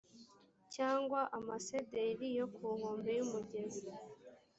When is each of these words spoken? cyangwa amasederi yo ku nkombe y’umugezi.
cyangwa 0.75 1.19
amasederi 1.37 2.27
yo 2.37 2.45
ku 2.55 2.65
nkombe 2.77 3.11
y’umugezi. 3.17 3.87